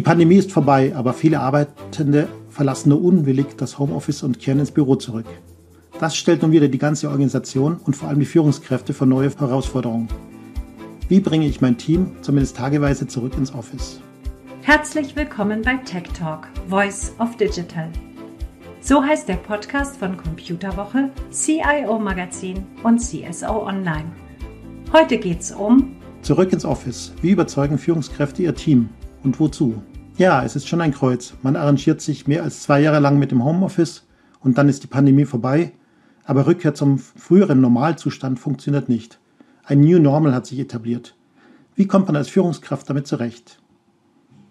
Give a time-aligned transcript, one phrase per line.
[0.00, 4.70] Die Pandemie ist vorbei, aber viele Arbeitende verlassen nur unwillig das Homeoffice und kehren ins
[4.70, 5.26] Büro zurück.
[5.98, 10.08] Das stellt nun wieder die ganze Organisation und vor allem die Führungskräfte vor neue Herausforderungen.
[11.10, 14.00] Wie bringe ich mein Team zumindest tageweise zurück ins Office?
[14.62, 17.90] Herzlich willkommen bei Tech Talk, Voice of Digital.
[18.80, 24.10] So heißt der Podcast von Computerwoche, CIO Magazin und CSO Online.
[24.94, 27.12] Heute geht's um Zurück ins Office.
[27.20, 28.88] Wie überzeugen Führungskräfte ihr Team?
[29.22, 29.82] Und wozu?
[30.20, 31.32] Ja, es ist schon ein Kreuz.
[31.40, 34.06] Man arrangiert sich mehr als zwei Jahre lang mit dem Homeoffice
[34.40, 35.72] und dann ist die Pandemie vorbei.
[36.24, 39.18] Aber Rückkehr zum früheren Normalzustand funktioniert nicht.
[39.64, 41.16] Ein New Normal hat sich etabliert.
[41.74, 43.62] Wie kommt man als Führungskraft damit zurecht?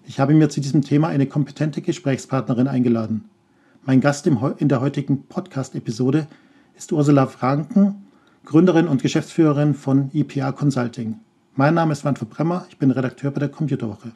[0.07, 3.25] Ich habe mir zu diesem Thema eine kompetente Gesprächspartnerin eingeladen.
[3.85, 6.25] Mein Gast in der heutigen Podcast-Episode
[6.75, 8.07] ist Ursula Franken,
[8.43, 11.19] Gründerin und Geschäftsführerin von IPA Consulting.
[11.53, 14.13] Mein Name ist Manfred Bremmer, ich bin Redakteur bei der Computerwoche.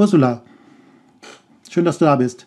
[0.00, 0.42] Ursula,
[1.68, 2.46] schön, dass du da bist.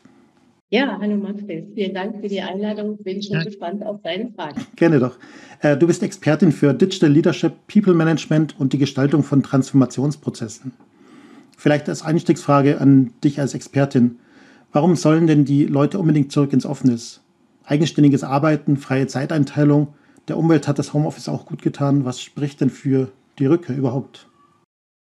[0.72, 1.68] Ja, hallo Manfred.
[1.76, 2.98] Vielen Dank für die Einladung.
[2.98, 3.44] Bin schon ja.
[3.44, 4.60] gespannt auf deine Fragen.
[4.76, 5.20] Gerne doch.
[5.60, 10.72] Äh, du bist Expertin für Digital Leadership, People Management und die Gestaltung von Transformationsprozessen.
[11.56, 14.18] Vielleicht als Einstiegsfrage an dich als Expertin.
[14.72, 17.22] Warum sollen denn die Leute unbedingt zurück ins Office?
[17.66, 19.90] Eigenständiges Arbeiten, freie Zeiteinteilung.
[20.28, 22.04] Der Umwelt hat das Homeoffice auch gut getan.
[22.04, 24.28] Was spricht denn für die Rückkehr überhaupt?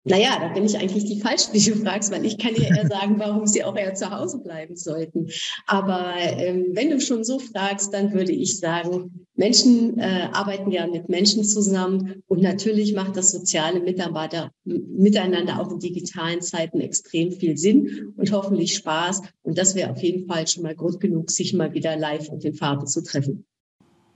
[0.10, 2.88] Naja, da bin ich eigentlich die Falsche, die du fragst, weil ich kann dir eher
[2.88, 5.28] sagen, warum sie auch eher zu Hause bleiben sollten.
[5.68, 10.88] Aber ähm, wenn du schon so fragst, dann würde ich sagen, Menschen äh, arbeiten ja
[10.88, 17.32] mit Menschen zusammen und natürlich macht das soziale Mitarbeiter miteinander auch in digitalen Zeiten extrem
[17.32, 19.22] viel Sinn und hoffentlich Spaß.
[19.44, 22.44] Und das wäre auf jeden Fall schon mal Grund genug, sich mal wieder live und
[22.44, 23.46] in Farbe zu treffen.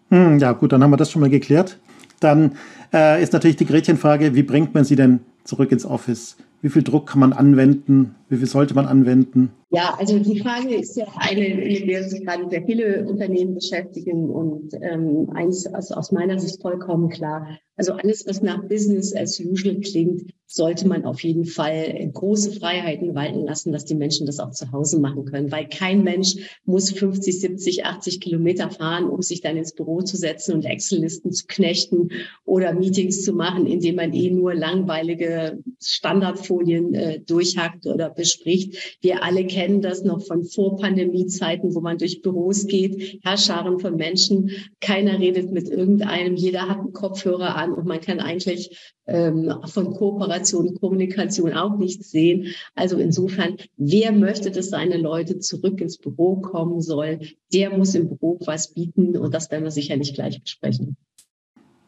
[0.09, 1.79] Hm, ja, gut, dann haben wir das schon mal geklärt.
[2.19, 2.57] Dann
[2.91, 6.37] äh, ist natürlich die Gretchenfrage, wie bringt man sie denn zurück ins Office?
[6.61, 8.15] Wie viel Druck kann man anwenden?
[8.33, 9.51] Wie viel sollte man anwenden?
[9.69, 14.27] Ja, also die Frage ist ja eine, mit der sich gerade sehr viele Unternehmen beschäftigen
[14.27, 17.59] und ähm, eins also aus meiner Sicht vollkommen klar.
[17.75, 23.15] Also alles, was nach Business as usual klingt, sollte man auf jeden Fall große Freiheiten
[23.15, 25.51] walten lassen, dass die Menschen das auch zu Hause machen können.
[25.51, 30.17] Weil kein Mensch muss 50, 70, 80 Kilometer fahren, um sich dann ins Büro zu
[30.17, 32.09] setzen und Excel-Listen zu knechten
[32.45, 38.97] oder Meetings zu machen, indem man eh nur langweilige Standardfolien äh, durchhackt oder bespricht.
[39.01, 44.51] Wir alle kennen das noch von Vor-Pandemie-Zeiten, wo man durch Büros geht, Herrscharen von Menschen,
[44.79, 49.93] keiner redet mit irgendeinem, jeder hat einen Kopfhörer an und man kann eigentlich ähm, von
[49.93, 52.53] Kooperation, Kommunikation auch nichts sehen.
[52.75, 58.07] Also insofern, wer möchte, dass seine Leute zurück ins Büro kommen sollen, der muss im
[58.07, 60.95] Büro was bieten und das werden wir sicherlich gleich besprechen.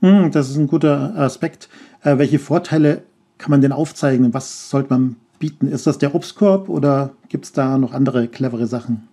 [0.02, 1.70] Hm, das ist ein guter Aspekt.
[2.04, 3.04] Äh, welche Vorteile
[3.38, 4.34] kann man denn aufzeigen?
[4.34, 5.68] Was sollte man bieten?
[5.68, 9.08] Ist das der Obstkorb oder gibt es da noch andere clevere Sachen?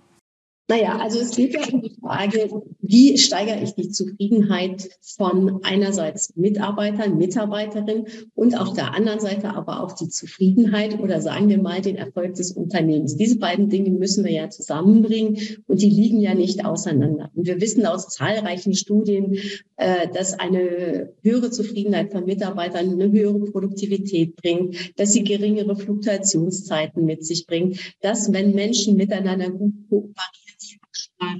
[0.72, 2.48] Naja, also es geht ja um die Frage,
[2.80, 4.88] wie steigere ich die Zufriedenheit
[5.18, 11.50] von einerseits Mitarbeitern, Mitarbeiterinnen und auf der anderen Seite aber auch die Zufriedenheit oder sagen
[11.50, 13.16] wir mal den Erfolg des Unternehmens.
[13.16, 17.30] Diese beiden Dinge müssen wir ja zusammenbringen und die liegen ja nicht auseinander.
[17.34, 19.36] Und wir wissen aus zahlreichen Studien,
[19.76, 27.04] äh, dass eine höhere Zufriedenheit von Mitarbeitern eine höhere Produktivität bringt, dass sie geringere Fluktuationszeiten
[27.04, 30.41] mit sich bringt, dass wenn Menschen miteinander gut kooperieren,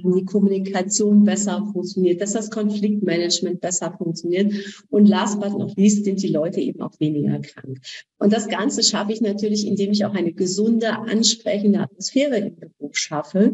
[0.03, 4.53] die Kommunikation besser funktioniert, dass das Konfliktmanagement besser funktioniert.
[4.89, 7.79] Und last but not least sind die Leute eben auch weniger krank.
[8.17, 12.97] Und das Ganze schaffe ich natürlich, indem ich auch eine gesunde, ansprechende Atmosphäre im Beruf
[12.97, 13.53] schaffe.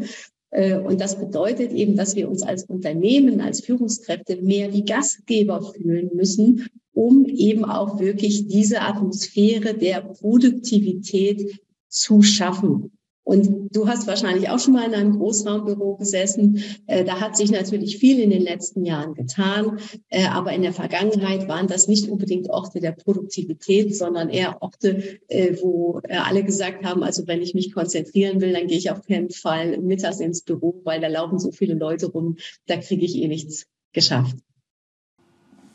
[0.51, 5.61] Äh, und das bedeutet eben, dass wir uns als Unternehmen, als Führungskräfte mehr wie Gastgeber
[5.61, 12.91] fühlen müssen, um eben auch wirklich diese Atmosphäre der Produktivität zu schaffen.
[13.29, 16.63] Und du hast wahrscheinlich auch schon mal in einem Großraumbüro gesessen.
[16.87, 19.77] Äh, da hat sich natürlich viel in den letzten Jahren getan.
[20.09, 25.19] Äh, aber in der Vergangenheit waren das nicht unbedingt Orte der Produktivität, sondern eher Orte,
[25.27, 29.05] äh, wo alle gesagt haben, also wenn ich mich konzentrieren will, dann gehe ich auf
[29.05, 33.15] keinen Fall mittags ins Büro, weil da laufen so viele Leute rum, da kriege ich
[33.15, 34.37] eh nichts geschafft.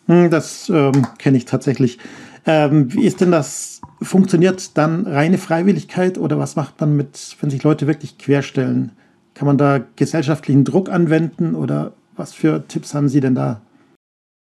[0.07, 1.99] Hm, das ähm, kenne ich tatsächlich.
[2.47, 3.81] Ähm, wie ist denn das?
[4.03, 8.93] Funktioniert dann reine Freiwilligkeit oder was macht man mit, wenn sich Leute wirklich querstellen?
[9.35, 13.63] Kann man da gesellschaftlichen Druck anwenden oder was für Tipps haben Sie denn da?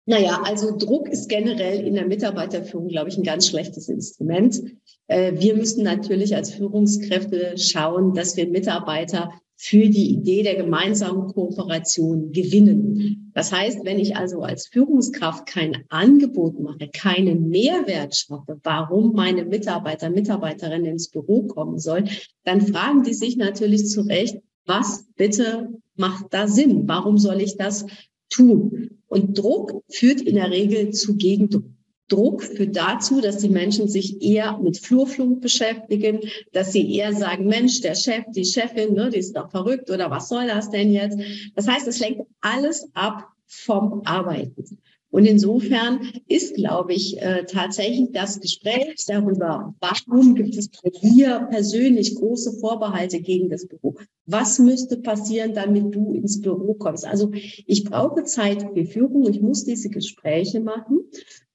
[0.05, 4.59] Naja, also Druck ist generell in der Mitarbeiterführung, glaube ich, ein ganz schlechtes Instrument.
[5.07, 9.31] Äh, wir müssen natürlich als Führungskräfte schauen, dass wir Mitarbeiter
[9.61, 13.29] für die Idee der gemeinsamen Kooperation gewinnen.
[13.33, 19.43] Das heißt, wenn ich also als Führungskraft kein Angebot mache, keinen Mehrwert schaffe, warum meine
[19.43, 22.09] Mitarbeiter, Mitarbeiterinnen ins Büro kommen sollen,
[22.45, 25.67] dann fragen die sich natürlich zu Recht, was bitte
[25.97, 26.87] macht da Sinn?
[26.87, 27.85] Warum soll ich das
[28.29, 29.01] tun?
[29.07, 31.65] Und Druck führt in der Regel zu Gegendruck.
[32.09, 36.19] Druck führt dazu, dass die Menschen sich eher mit Flurflug beschäftigen,
[36.51, 40.11] dass sie eher sagen, Mensch, der Chef, die Chefin, ne, die ist doch verrückt oder
[40.11, 41.17] was soll das denn jetzt?
[41.55, 44.79] Das heißt, es lenkt alles ab vom Arbeiten.
[45.11, 51.47] Und insofern ist, glaube ich, äh, tatsächlich das Gespräch darüber, warum gibt es bei dir
[51.49, 53.95] persönlich große Vorbehalte gegen das Büro?
[54.27, 57.05] Was müsste passieren, damit du ins Büro kommst?
[57.05, 59.27] Also ich brauche Zeit für Führung.
[59.27, 60.99] Ich muss diese Gespräche machen.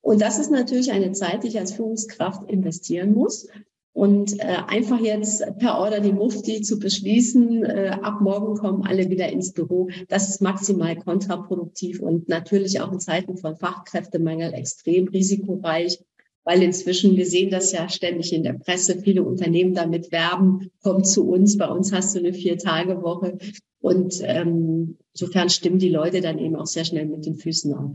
[0.05, 3.49] Und das ist natürlich eine Zeit, die ich als Führungskraft investieren muss.
[3.95, 9.09] Und äh, einfach jetzt per Order die Mufti zu beschließen, äh, ab morgen kommen alle
[9.09, 15.09] wieder ins Büro, das ist maximal kontraproduktiv und natürlich auch in Zeiten von Fachkräftemangel extrem
[15.09, 16.01] risikoreich,
[16.43, 21.05] weil inzwischen, wir sehen das ja ständig in der Presse, viele Unternehmen damit werben, komm
[21.05, 23.39] zu uns, bei uns hast du eine Vier-Tage-Woche.
[23.81, 27.95] Und ähm, insofern stimmen die Leute dann eben auch sehr schnell mit den Füßen ab.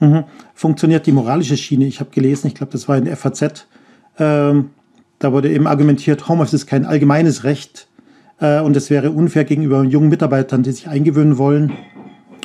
[0.00, 0.24] Mhm.
[0.54, 1.86] Funktioniert die moralische Schiene?
[1.86, 3.66] Ich habe gelesen, ich glaube, das war in der FAZ,
[4.18, 4.70] ähm,
[5.18, 7.88] da wurde eben argumentiert, Homeoffice ist kein allgemeines Recht
[8.40, 11.72] äh, und es wäre unfair gegenüber jungen Mitarbeitern, die sich eingewöhnen wollen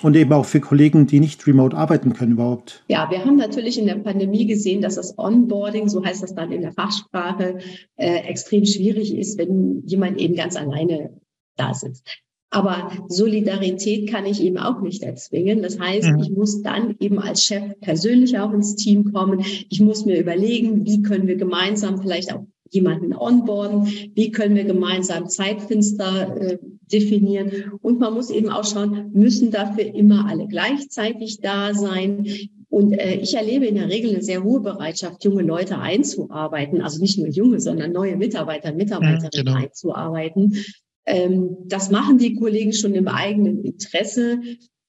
[0.03, 2.83] und eben auch für Kollegen, die nicht remote arbeiten können überhaupt.
[2.89, 6.51] Ja, wir haben natürlich in der Pandemie gesehen, dass das Onboarding, so heißt das dann
[6.51, 7.59] in der Fachsprache,
[7.95, 11.11] äh, extrem schwierig ist, wenn jemand eben ganz alleine
[11.55, 12.07] da sitzt.
[12.51, 15.61] Aber Solidarität kann ich eben auch nicht erzwingen.
[15.61, 16.19] Das heißt, mhm.
[16.19, 19.43] ich muss dann eben als Chef persönlich auch ins Team kommen.
[19.69, 24.63] Ich muss mir überlegen, wie können wir gemeinsam vielleicht auch jemanden onboarden, wie können wir
[24.65, 26.57] gemeinsam Zeitfenster äh,
[26.91, 27.73] definieren.
[27.81, 32.27] Und man muss eben auch schauen, müssen dafür immer alle gleichzeitig da sein.
[32.69, 36.99] Und äh, ich erlebe in der Regel eine sehr hohe Bereitschaft, junge Leute einzuarbeiten, also
[37.01, 39.55] nicht nur junge, sondern neue Mitarbeiter, Mitarbeiterinnen ja, genau.
[39.55, 40.57] einzuarbeiten.
[41.05, 44.39] Ähm, das machen die Kollegen schon im eigenen Interesse.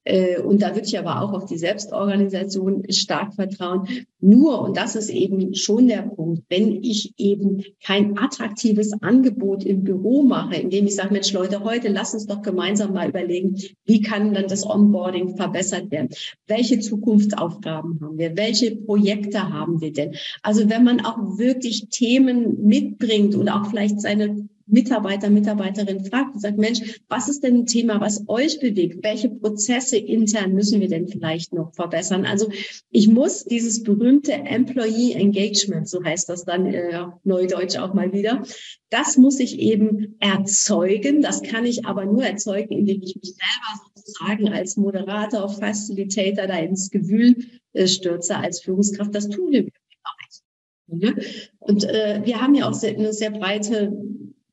[0.07, 3.89] Äh, und da würde ich aber auch auf die Selbstorganisation stark vertrauen.
[4.21, 9.83] Nur, und das ist eben schon der Punkt, wenn ich eben kein attraktives Angebot im
[9.83, 14.01] Büro mache, indem ich sage, Mensch Leute, heute lass uns doch gemeinsam mal überlegen, wie
[14.01, 16.11] kann dann das Onboarding verbessert werden?
[16.47, 18.37] Welche Zukunftsaufgaben haben wir?
[18.37, 20.15] Welche Projekte haben wir denn?
[20.43, 26.41] Also wenn man auch wirklich Themen mitbringt und auch vielleicht seine Mitarbeiter, Mitarbeiterin fragt und
[26.41, 29.05] sagt, Mensch, was ist denn ein Thema, was euch bewegt?
[29.05, 32.27] Welche Prozesse intern müssen wir denn vielleicht noch verbessern?
[32.27, 32.51] Also
[32.91, 38.43] ich muss dieses berühmte Employee Engagement, so heißt das dann äh, neudeutsch auch mal wieder,
[38.91, 41.23] das muss ich eben erzeugen.
[41.23, 46.59] Das kann ich aber nur erzeugen, indem ich mich selber sozusagen als Moderator, Facilitator da
[46.59, 47.37] ins Gewühl
[47.73, 49.15] äh, stürze als Führungskraft.
[49.15, 49.77] Das tun wir nicht.
[51.59, 53.93] Und äh, wir haben ja auch sehr, eine sehr breite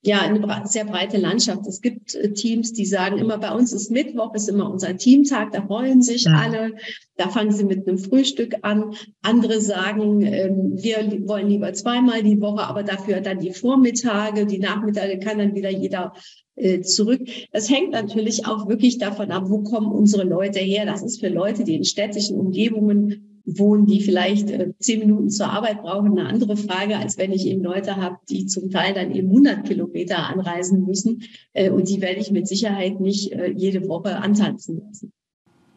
[0.05, 1.65] ja eine sehr breite Landschaft.
[1.65, 5.53] Es gibt äh, Teams, die sagen immer, bei uns ist Mittwoch, ist immer unser Teamtag,
[5.53, 6.33] da freuen sich ja.
[6.33, 6.73] alle,
[7.15, 8.95] da fangen sie mit einem Frühstück an.
[9.21, 14.59] Andere sagen, ähm, wir wollen lieber zweimal die Woche, aber dafür dann die Vormittage, die
[14.59, 16.13] Nachmittage kann dann wieder jeder
[16.55, 17.21] äh, zurück.
[17.53, 20.85] Das hängt natürlich auch wirklich davon ab, wo kommen unsere Leute her.
[20.85, 25.49] Das ist für Leute, die in städtischen Umgebungen wohnen, die vielleicht äh, zehn Minuten zur
[25.49, 29.11] Arbeit brauchen, eine andere Frage, als wenn ich eben Leute habe, die zum Teil dann
[29.11, 31.23] eben 100 Kilometer anreisen müssen.
[31.53, 35.11] Äh, und die werde ich mit Sicherheit nicht äh, jede Woche antanzen lassen.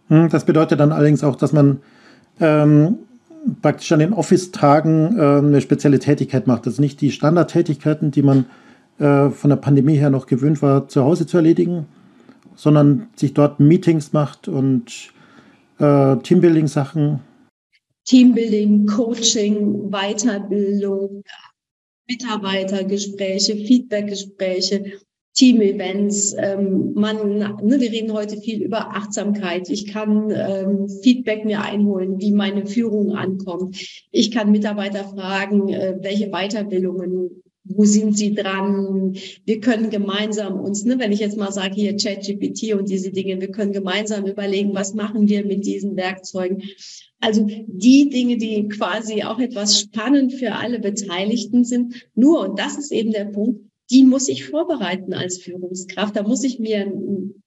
[0.09, 1.81] Hm, das bedeutet dann allerdings auch, dass man
[2.41, 2.99] ähm,
[3.62, 6.67] praktisch an den Office-Tagen äh, eine spezielle Tätigkeit macht.
[6.67, 8.47] Also nicht die Standardtätigkeiten, die man
[8.99, 11.87] äh, von der Pandemie her noch gewöhnt war, zu Hause zu erledigen,
[12.55, 15.12] sondern sich dort Meetings macht und
[15.79, 17.21] äh, Teambuilding-Sachen
[18.07, 21.23] Teambuilding, Coaching, Weiterbildung,
[22.09, 25.01] Mitarbeitergespräche, Feedbackgespräche,
[25.35, 26.35] Team-Events.
[26.39, 29.69] Ähm, man, ne, wir reden heute viel über Achtsamkeit.
[29.69, 33.77] Ich kann ähm, Feedback mir einholen, wie meine Führung ankommt.
[34.13, 39.17] Ich kann Mitarbeiter fragen, äh, welche Weiterbildungen wo sind Sie dran?
[39.45, 43.41] Wir können gemeinsam uns, ne, wenn ich jetzt mal sage, hier ChatGPT und diese Dinge,
[43.41, 46.63] wir können gemeinsam überlegen, was machen wir mit diesen Werkzeugen.
[47.21, 52.07] Also die Dinge, die quasi auch etwas spannend für alle Beteiligten sind.
[52.15, 56.16] Nur, und das ist eben der Punkt, die muss ich vorbereiten als Führungskraft.
[56.16, 56.93] Da muss ich mir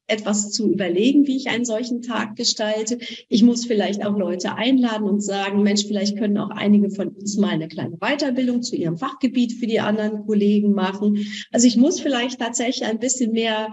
[0.07, 2.97] etwas zu überlegen, wie ich einen solchen Tag gestalte.
[3.27, 7.37] Ich muss vielleicht auch Leute einladen und sagen, Mensch, vielleicht können auch einige von uns
[7.37, 11.25] mal eine kleine Weiterbildung zu ihrem Fachgebiet für die anderen Kollegen machen.
[11.51, 13.71] Also ich muss vielleicht tatsächlich ein bisschen mehr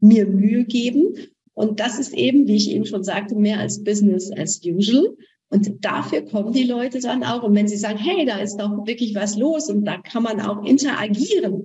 [0.00, 1.14] mir Mühe geben.
[1.54, 5.16] Und das ist eben, wie ich eben schon sagte, mehr als Business as usual.
[5.48, 7.42] Und dafür kommen die Leute dann auch.
[7.42, 10.40] Und wenn sie sagen, hey, da ist doch wirklich was los und da kann man
[10.40, 11.64] auch interagieren,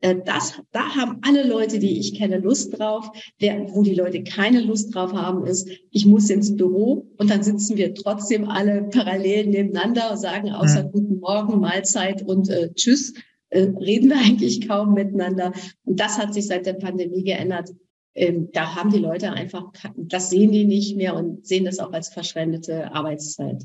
[0.00, 3.10] das, da haben alle Leute, die ich kenne, Lust drauf.
[3.40, 7.42] Der, wo die Leute keine Lust drauf haben, ist, ich muss ins Büro und dann
[7.42, 10.92] sitzen wir trotzdem alle parallel nebeneinander und sagen außer mhm.
[10.92, 13.14] Guten Morgen, Mahlzeit und äh, Tschüss,
[13.50, 15.52] äh, reden wir eigentlich kaum miteinander.
[15.84, 17.70] Und das hat sich seit der Pandemie geändert.
[18.14, 21.92] Ähm, da haben die Leute einfach, das sehen die nicht mehr und sehen das auch
[21.92, 23.64] als verschwendete Arbeitszeit.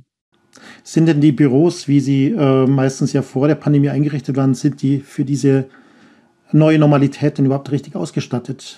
[0.83, 4.81] Sind denn die Büros, wie sie äh, meistens ja vor der Pandemie eingerichtet waren, sind
[4.81, 5.69] die für diese
[6.53, 8.77] neue Normalität denn überhaupt richtig ausgestattet?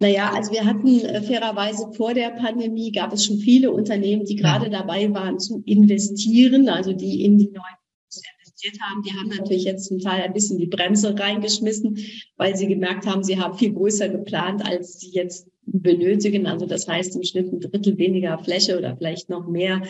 [0.00, 4.36] Naja, also wir hatten äh, fairerweise vor der Pandemie gab es schon viele Unternehmen, die
[4.36, 7.76] gerade dabei waren zu investieren, also die in die neuen
[8.62, 9.02] investiert haben.
[9.02, 11.98] Die haben natürlich jetzt zum Teil ein bisschen die Bremse reingeschmissen,
[12.36, 16.46] weil sie gemerkt haben, sie haben viel größer geplant, als sie jetzt benötigen.
[16.46, 19.82] Also das heißt im Schnitt ein Drittel weniger Fläche oder vielleicht noch mehr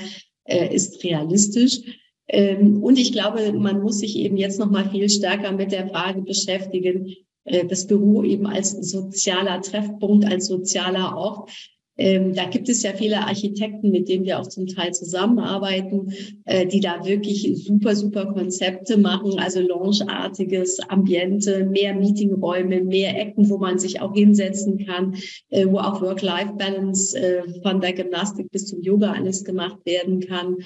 [0.45, 1.81] äh, ist realistisch.
[2.29, 5.89] Ähm, und ich glaube, man muss sich eben jetzt noch mal viel stärker mit der
[5.89, 7.15] Frage beschäftigen,
[7.45, 11.51] äh, das Büro eben als sozialer Treffpunkt, als sozialer Ort.
[11.99, 16.11] Ähm, da gibt es ja viele Architekten, mit denen wir auch zum Teil zusammenarbeiten,
[16.47, 23.51] äh, die da wirklich super, super Konzepte machen, also Lounge-artiges Ambiente, mehr Meetingräume, mehr Ecken,
[23.51, 25.17] wo man sich auch hinsetzen kann,
[25.51, 30.57] äh, wo auch Work-Life-Balance von der Gymnastik bis zum Yoga alles gemacht werden kann.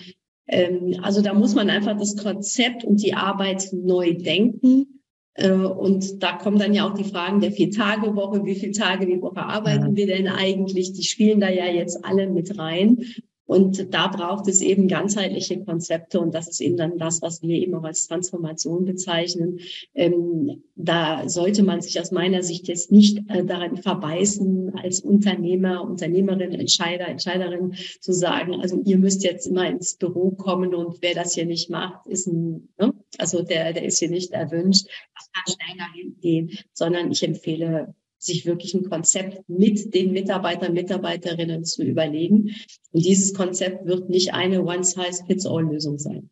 [0.49, 5.03] Ähm, also da muss man einfach das Konzept und die Arbeit neu denken.
[5.35, 8.45] Äh, und da kommen dann ja auch die Fragen der Vier-Tage-Woche.
[8.45, 10.93] Wie viele Tage die Woche arbeiten wir denn eigentlich?
[10.93, 12.99] Die spielen da ja jetzt alle mit rein.
[13.47, 17.57] Und da braucht es eben ganzheitliche Konzepte und das ist eben dann das, was wir
[17.57, 19.61] eben auch als Transformation bezeichnen.
[19.95, 25.83] Ähm, da sollte man sich aus meiner Sicht jetzt nicht äh, daran verbeißen, als Unternehmer,
[25.83, 31.15] Unternehmerin, Entscheider, Entscheiderin zu sagen, also ihr müsst jetzt immer ins Büro kommen und wer
[31.15, 32.93] das hier nicht macht, ist ein, ne?
[33.19, 34.87] also der, der ist hier nicht erwünscht.
[35.15, 37.95] Das kann schnell dahin gehen, sondern ich empfehle
[38.27, 42.51] sich wirklich ein Konzept mit den Mitarbeitern, Mitarbeiterinnen zu überlegen.
[42.93, 46.31] Und dieses Konzept wird nicht eine One-Size-Fits-All-Lösung sein.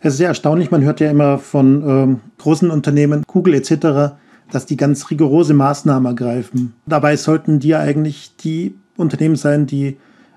[0.00, 4.16] Es ist sehr erstaunlich, man hört ja immer von ähm, großen Unternehmen, Google etc.,
[4.50, 6.74] dass die ganz rigorose Maßnahmen ergreifen.
[6.86, 9.96] Dabei sollten die ja eigentlich die Unternehmen sein, die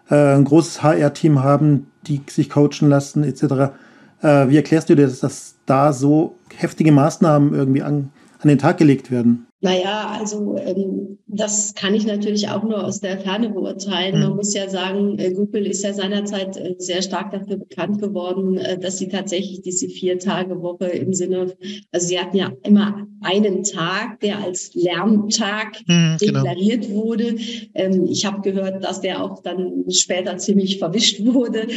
[0.09, 3.73] äh, ein großes HR-Team haben, die sich coachen lassen etc.
[4.21, 8.57] Äh, wie erklärst du dir, dass, dass da so heftige Maßnahmen irgendwie an, an den
[8.57, 9.47] Tag gelegt werden?
[9.65, 14.19] Naja, also ähm, das kann ich natürlich auch nur aus der Ferne beurteilen.
[14.19, 14.35] Man hm.
[14.35, 18.77] muss ja sagen, äh, Google ist ja seinerzeit äh, sehr stark dafür bekannt geworden, äh,
[18.77, 21.55] dass sie tatsächlich diese Vier-Tage-Woche im Sinne,
[21.91, 27.03] also sie hatten ja immer einen Tag, der als Lerntag mhm, deklariert genau.
[27.03, 27.35] wurde.
[27.73, 31.67] Ähm, ich habe gehört, dass der auch dann später ziemlich verwischt wurde.